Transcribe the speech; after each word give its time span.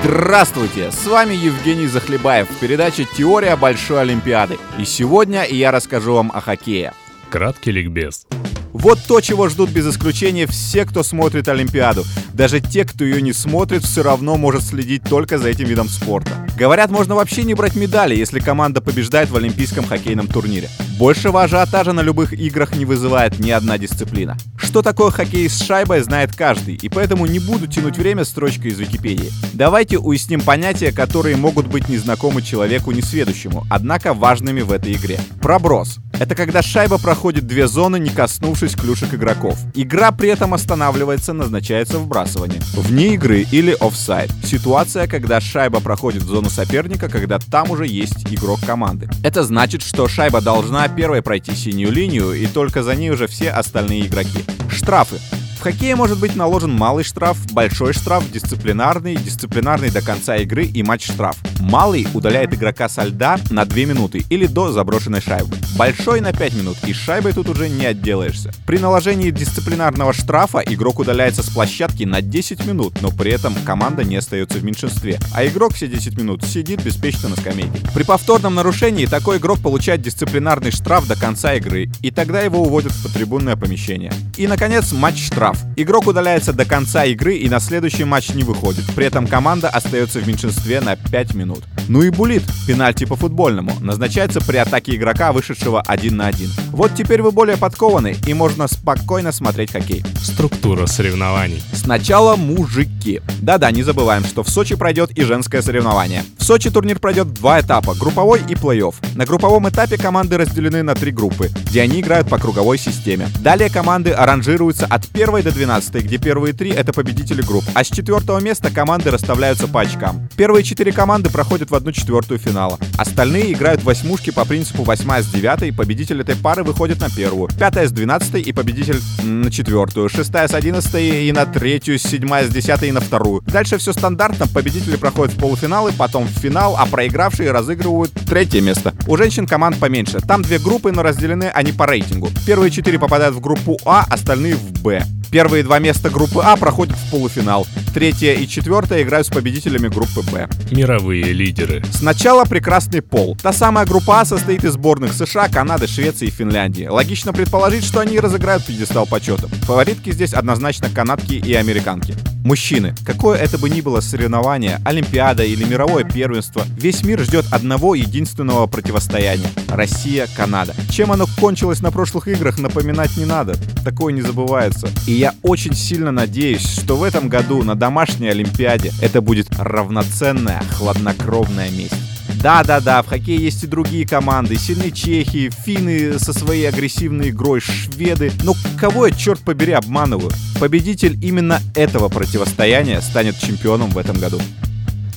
Здравствуйте! 0.00 0.92
С 0.92 1.06
вами 1.06 1.34
Евгений 1.34 1.88
Захлебаев 1.88 2.48
в 2.48 2.60
передаче 2.60 3.04
«Теория 3.16 3.56
Большой 3.56 4.02
Олимпиады». 4.02 4.56
И 4.78 4.84
сегодня 4.84 5.44
я 5.44 5.72
расскажу 5.72 6.14
вам 6.14 6.30
о 6.32 6.40
хоккее. 6.40 6.92
Краткий 7.30 7.72
ликбез. 7.72 8.26
Вот 8.72 9.00
то, 9.08 9.20
чего 9.20 9.48
ждут 9.48 9.70
без 9.70 9.88
исключения 9.88 10.46
все, 10.46 10.84
кто 10.84 11.02
смотрит 11.02 11.48
Олимпиаду. 11.48 12.04
Даже 12.32 12.60
те, 12.60 12.84
кто 12.84 13.04
ее 13.04 13.20
не 13.20 13.32
смотрит, 13.32 13.82
все 13.82 14.04
равно 14.04 14.36
может 14.36 14.62
следить 14.62 15.02
только 15.02 15.36
за 15.36 15.48
этим 15.48 15.66
видом 15.66 15.88
спорта. 15.88 16.30
Говорят, 16.56 16.90
можно 16.90 17.16
вообще 17.16 17.42
не 17.42 17.54
брать 17.54 17.74
медали, 17.74 18.14
если 18.14 18.38
команда 18.38 18.80
побеждает 18.80 19.30
в 19.30 19.36
Олимпийском 19.36 19.84
хоккейном 19.84 20.28
турнире. 20.28 20.68
Большего 20.96 21.42
ажиотажа 21.42 21.92
на 21.92 22.02
любых 22.02 22.32
играх 22.32 22.76
не 22.76 22.84
вызывает 22.84 23.40
ни 23.40 23.50
одна 23.50 23.78
дисциплина. 23.78 24.36
Что 24.68 24.82
такое 24.82 25.10
хоккей 25.10 25.48
с 25.48 25.62
шайбой, 25.62 26.02
знает 26.02 26.36
каждый, 26.36 26.74
и 26.74 26.90
поэтому 26.90 27.24
не 27.24 27.38
буду 27.38 27.66
тянуть 27.66 27.96
время 27.96 28.26
строчкой 28.26 28.72
из 28.72 28.78
Википедии. 28.78 29.32
Давайте 29.54 29.96
уясним 29.96 30.42
понятия, 30.42 30.92
которые 30.92 31.36
могут 31.36 31.68
быть 31.68 31.88
незнакомы 31.88 32.42
человеку 32.42 32.92
несведущему, 32.92 33.64
однако 33.70 34.12
важными 34.12 34.60
в 34.60 34.70
этой 34.70 34.92
игре. 34.92 35.18
Проброс. 35.40 36.00
Это 36.20 36.34
когда 36.34 36.60
шайба 36.60 36.98
проходит 36.98 37.46
две 37.46 37.66
зоны, 37.66 37.98
не 37.98 38.10
коснувшись 38.10 38.74
клюшек 38.74 39.14
игроков. 39.14 39.56
Игра 39.74 40.10
при 40.10 40.28
этом 40.28 40.52
останавливается, 40.52 41.32
назначается 41.32 41.98
вбрасывание. 41.98 42.60
Вне 42.74 43.14
игры 43.14 43.46
или 43.50 43.74
офсайд. 43.80 44.30
Ситуация, 44.44 45.06
когда 45.06 45.40
шайба 45.40 45.80
проходит 45.80 46.24
в 46.24 46.28
зону 46.28 46.50
соперника, 46.50 47.08
когда 47.08 47.38
там 47.38 47.70
уже 47.70 47.86
есть 47.86 48.26
игрок 48.30 48.60
команды. 48.66 49.08
Это 49.22 49.44
значит, 49.44 49.80
что 49.80 50.08
шайба 50.08 50.42
должна 50.42 50.86
первой 50.88 51.22
пройти 51.22 51.54
синюю 51.54 51.90
линию, 51.90 52.32
и 52.32 52.46
только 52.46 52.82
за 52.82 52.94
ней 52.94 53.10
уже 53.10 53.28
все 53.28 53.50
остальные 53.50 54.06
игроки. 54.08 54.44
Штрафы. 54.68 55.18
В 55.58 55.60
хоккее 55.60 55.96
может 55.96 56.20
быть 56.20 56.36
наложен 56.36 56.72
малый 56.72 57.02
штраф, 57.02 57.36
большой 57.52 57.92
штраф, 57.92 58.30
дисциплинарный, 58.30 59.16
дисциплинарный 59.16 59.90
до 59.90 60.02
конца 60.02 60.36
игры 60.36 60.64
и 60.64 60.82
матч-штраф. 60.82 61.36
Малый 61.60 62.06
удаляет 62.14 62.52
игрока 62.54 62.88
со 62.88 63.04
льда 63.04 63.38
на 63.50 63.64
2 63.64 63.78
минуты 63.86 64.24
или 64.28 64.46
до 64.46 64.70
заброшенной 64.70 65.20
шайбы. 65.20 65.56
Большой 65.76 66.20
на 66.20 66.32
5 66.32 66.54
минут, 66.54 66.76
и 66.86 66.92
шайбой 66.92 67.32
тут 67.32 67.48
уже 67.48 67.68
не 67.68 67.86
отделаешься. 67.86 68.52
При 68.66 68.78
наложении 68.78 69.30
дисциплинарного 69.30 70.12
штрафа 70.12 70.58
игрок 70.58 70.98
удаляется 70.98 71.42
с 71.42 71.48
площадки 71.48 72.04
на 72.04 72.20
10 72.22 72.66
минут, 72.66 73.00
но 73.00 73.10
при 73.10 73.32
этом 73.32 73.54
команда 73.64 74.04
не 74.04 74.16
остается 74.16 74.58
в 74.58 74.64
меньшинстве, 74.64 75.18
а 75.34 75.46
игрок 75.46 75.74
все 75.74 75.88
10 75.88 76.16
минут 76.18 76.44
сидит 76.44 76.84
беспечно 76.84 77.28
на 77.28 77.36
скамейке. 77.36 77.80
При 77.94 78.02
повторном 78.02 78.54
нарушении 78.54 79.06
такой 79.06 79.38
игрок 79.38 79.60
получает 79.60 80.02
дисциплинарный 80.02 80.70
штраф 80.70 81.08
до 81.08 81.18
конца 81.18 81.54
игры, 81.54 81.90
и 82.02 82.10
тогда 82.10 82.42
его 82.42 82.62
уводят 82.62 82.92
в 82.92 83.02
потрибунное 83.02 83.56
помещение. 83.56 84.12
И, 84.36 84.46
наконец, 84.46 84.92
матч-штраф 84.92 85.38
штраф. 85.38 85.58
Игрок 85.76 86.08
удаляется 86.08 86.52
до 86.52 86.64
конца 86.64 87.04
игры 87.04 87.36
и 87.36 87.48
на 87.48 87.60
следующий 87.60 88.04
матч 88.04 88.30
не 88.30 88.42
выходит. 88.42 88.84
При 88.96 89.06
этом 89.06 89.26
команда 89.26 89.68
остается 89.68 90.18
в 90.18 90.26
меньшинстве 90.26 90.80
на 90.80 90.96
5 90.96 91.34
минут. 91.34 91.47
Ну 91.88 92.02
и 92.02 92.10
булит, 92.10 92.42
пенальти 92.66 93.04
по 93.06 93.16
футбольному, 93.16 93.72
назначается 93.80 94.42
при 94.42 94.58
атаке 94.58 94.94
игрока, 94.94 95.32
вышедшего 95.32 95.80
один 95.80 96.18
на 96.18 96.26
один. 96.26 96.50
Вот 96.70 96.94
теперь 96.94 97.22
вы 97.22 97.32
более 97.32 97.56
подкованы 97.56 98.14
и 98.26 98.34
можно 98.34 98.68
спокойно 98.68 99.32
смотреть 99.32 99.72
хоккей. 99.72 100.04
Структура 100.22 100.84
соревнований. 100.86 101.62
Сначала 101.72 102.36
мужики. 102.36 103.22
Да-да, 103.40 103.70
не 103.70 103.82
забываем, 103.82 104.24
что 104.24 104.42
в 104.42 104.50
Сочи 104.50 104.76
пройдет 104.76 105.16
и 105.16 105.22
женское 105.22 105.62
соревнование. 105.62 106.24
В 106.36 106.44
Сочи 106.44 106.70
турнир 106.70 106.98
пройдет 106.98 107.32
два 107.32 107.60
этапа, 107.60 107.94
групповой 107.94 108.40
и 108.40 108.52
плей-офф. 108.52 108.94
На 109.14 109.24
групповом 109.24 109.66
этапе 109.68 109.96
команды 109.96 110.36
разделены 110.36 110.82
на 110.82 110.94
три 110.94 111.10
группы, 111.10 111.50
где 111.64 111.80
они 111.80 112.00
играют 112.00 112.28
по 112.28 112.38
круговой 112.38 112.76
системе. 112.76 113.28
Далее 113.40 113.70
команды 113.70 114.10
аранжируются 114.10 114.84
от 114.84 115.08
первой 115.08 115.42
до 115.42 115.52
12, 115.52 116.04
где 116.04 116.18
первые 116.18 116.52
три 116.52 116.70
это 116.70 116.92
победители 116.92 117.40
групп, 117.40 117.64
а 117.74 117.82
с 117.82 117.88
четвертого 117.88 118.40
места 118.40 118.70
команды 118.70 119.10
расставляются 119.10 119.66
по 119.68 119.80
очкам. 119.80 120.28
Первые 120.36 120.64
четыре 120.64 120.92
команды 120.92 121.30
проходят 121.30 121.70
в 121.70 121.77
одну 121.78 121.92
четвертую 121.92 122.38
финала. 122.38 122.78
Остальные 122.96 123.52
играют 123.52 123.82
восьмушки 123.82 124.30
по 124.30 124.44
принципу 124.44 124.82
8 124.82 125.22
с 125.22 125.26
9, 125.26 125.74
победитель 125.74 126.20
этой 126.20 126.36
пары 126.36 126.62
выходит 126.62 127.00
на 127.00 127.08
первую, 127.08 127.48
пятая 127.58 127.88
с 127.88 127.92
12 127.92 128.46
и 128.46 128.52
победитель 128.52 129.00
на 129.22 129.50
четвертую, 129.50 130.08
шестая 130.08 130.46
с 130.46 130.54
11 130.54 130.94
и 130.94 131.32
на 131.32 131.46
третью, 131.46 131.98
седьмая 131.98 132.46
с 132.46 132.50
10 132.50 132.82
и 132.82 132.92
на 132.92 133.00
вторую. 133.00 133.42
Дальше 133.46 133.78
все 133.78 133.92
стандартно, 133.92 134.46
победители 134.46 134.96
проходят 134.96 135.34
в 135.34 135.38
полуфиналы, 135.38 135.92
потом 135.92 136.26
в 136.26 136.30
финал, 136.30 136.76
а 136.78 136.86
проигравшие 136.86 137.50
разыгрывают 137.50 138.12
третье 138.12 138.60
место. 138.60 138.94
У 139.06 139.16
женщин 139.16 139.46
команд 139.46 139.78
поменьше. 139.78 140.20
Там 140.20 140.42
две 140.42 140.58
группы, 140.58 140.92
но 140.92 141.02
разделены 141.02 141.44
они 141.44 141.72
по 141.72 141.86
рейтингу. 141.86 142.28
Первые 142.46 142.70
четыре 142.70 142.98
попадают 142.98 143.34
в 143.34 143.40
группу 143.40 143.78
А, 143.84 144.04
остальные 144.10 144.56
в 144.56 144.82
Б. 144.82 145.02
Первые 145.30 145.62
два 145.62 145.78
места 145.78 146.10
группы 146.10 146.40
А 146.42 146.56
проходят 146.56 146.96
в 146.96 147.10
полуфинал. 147.10 147.66
Третье 147.94 148.34
и 148.34 148.46
четвертое 148.46 149.02
играют 149.02 149.26
с 149.26 149.30
победителями 149.30 149.88
группы 149.88 150.22
Б. 150.30 150.48
Мировые 150.70 151.32
лидеры. 151.32 151.82
Сначала 151.90 152.44
прекрасный 152.44 153.02
пол. 153.02 153.36
Та 153.42 153.52
самая 153.52 153.86
группа 153.86 154.20
А 154.20 154.24
состоит 154.24 154.64
из 154.64 154.74
сборных 154.74 155.12
США, 155.12 155.48
Канады, 155.48 155.86
Швеции 155.86 156.28
и 156.28 156.30
Финляндии. 156.30 156.86
Логично 156.86 157.32
предположить, 157.32 157.84
что 157.84 158.00
они 158.00 158.20
разыграют 158.20 158.64
пьедестал 158.64 159.06
почета. 159.06 159.48
Фаворитки 159.64 160.12
здесь 160.12 160.34
однозначно 160.34 160.88
канадки 160.90 161.34
и 161.34 161.54
американки. 161.54 162.14
Мужчины. 162.44 162.94
Какое 163.04 163.36
это 163.36 163.58
бы 163.58 163.68
ни 163.68 163.80
было 163.80 164.00
соревнование, 164.00 164.80
Олимпиада 164.84 165.44
или 165.44 165.64
мировое 165.64 166.04
первенство, 166.04 166.64
весь 166.76 167.02
мир 167.02 167.20
ждет 167.20 167.46
одного 167.50 167.94
единственного 167.94 168.66
противостояния. 168.66 169.50
Россия-Канада. 169.68 170.74
Чем 170.90 171.12
оно 171.12 171.26
кончилось 171.38 171.80
на 171.80 171.90
прошлых 171.90 172.28
играх, 172.28 172.58
напоминать 172.58 173.16
не 173.16 173.24
надо. 173.24 173.56
Такое 173.84 174.12
не 174.12 174.22
забывается. 174.22 174.88
И 175.06 175.12
я 175.12 175.34
очень 175.42 175.74
сильно 175.74 176.12
надеюсь, 176.12 176.66
что 176.66 176.96
в 176.96 177.02
этом 177.02 177.28
году 177.28 177.62
на 177.62 177.74
домашней 177.78 178.28
Олимпиаде 178.28 178.92
это 179.00 179.20
будет 179.20 179.48
равноценная, 179.58 180.62
хладнокровная 180.72 181.70
месть. 181.70 181.94
Да-да-да, 182.42 183.02
в 183.02 183.08
хоккее 183.08 183.38
есть 183.38 183.64
и 183.64 183.66
другие 183.66 184.06
команды. 184.06 184.56
Сильные 184.56 184.92
чехи, 184.92 185.50
финны 185.64 186.18
со 186.18 186.32
своей 186.32 186.68
агрессивной 186.68 187.30
игрой, 187.30 187.60
шведы. 187.60 188.30
Но 188.44 188.54
кого 188.78 189.06
я, 189.06 189.12
черт 189.12 189.40
побери, 189.40 189.72
обманываю? 189.72 190.30
Победитель 190.60 191.18
именно 191.24 191.60
этого 191.74 192.08
противостояния 192.08 193.00
станет 193.00 193.38
чемпионом 193.38 193.90
в 193.90 193.98
этом 193.98 194.18
году. 194.18 194.40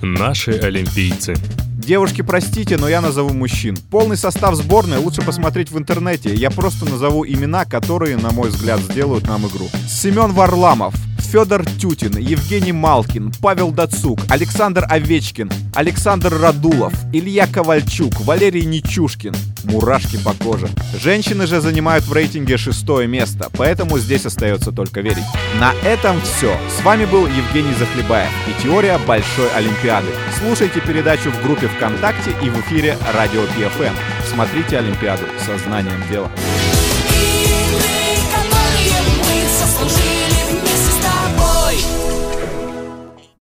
Наши 0.00 0.52
олимпийцы. 0.52 1.34
Девушки, 1.88 2.22
простите, 2.22 2.76
но 2.76 2.88
я 2.88 3.00
назову 3.00 3.32
мужчин. 3.32 3.76
Полный 3.90 4.16
состав 4.16 4.54
сборной 4.54 4.98
лучше 4.98 5.22
посмотреть 5.22 5.70
в 5.70 5.78
интернете. 5.78 6.34
Я 6.34 6.50
просто 6.50 6.84
назову 6.84 7.24
имена, 7.26 7.64
которые, 7.64 8.16
на 8.16 8.30
мой 8.30 8.50
взгляд, 8.50 8.78
сделают 8.80 9.26
нам 9.26 9.46
игру. 9.46 9.68
Семен 9.88 10.32
Варламов, 10.32 10.94
Федор 11.30 11.62
Тютин, 11.78 12.16
Евгений 12.16 12.72
Малкин, 12.72 13.32
Павел 13.42 13.70
Дацук, 13.70 14.18
Александр 14.30 14.86
Овечкин, 14.88 15.50
Александр 15.74 16.32
Радулов, 16.34 16.94
Илья 17.12 17.46
Ковальчук, 17.46 18.18
Валерий 18.20 18.64
Нечушкин. 18.64 19.34
Мурашки 19.64 20.16
по 20.16 20.32
коже. 20.32 20.70
Женщины 20.98 21.46
же 21.46 21.60
занимают 21.60 22.06
в 22.06 22.12
рейтинге 22.14 22.56
шестое 22.56 23.06
место, 23.06 23.50
поэтому 23.52 23.98
здесь 23.98 24.24
остается 24.24 24.72
только 24.72 25.02
верить. 25.02 25.24
На 25.60 25.74
этом 25.86 26.18
все. 26.22 26.56
С 26.78 26.82
вами 26.82 27.04
был 27.04 27.26
Евгений 27.26 27.74
Захлебаев 27.78 28.30
и 28.48 28.62
теория 28.62 28.96
Большой 29.06 29.50
Олимпиады. 29.54 30.08
Слушайте 30.38 30.80
передачу 30.80 31.30
в 31.30 31.42
группе 31.42 31.68
ВКонтакте 31.68 32.30
и 32.42 32.48
в 32.48 32.58
эфире 32.62 32.96
Радио 33.12 33.42
ПФМ. 33.42 33.94
Смотрите 34.32 34.78
Олимпиаду 34.78 35.24
со 35.44 35.58
знанием 35.58 36.00
дела. 36.10 36.30